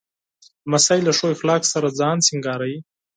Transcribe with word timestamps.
لمسی 0.67 0.99
له 1.07 1.11
ښو 1.17 1.27
اخلاقو 1.35 1.71
سره 1.73 1.95
ځان 1.99 2.17
سینګاروي. 2.27 2.79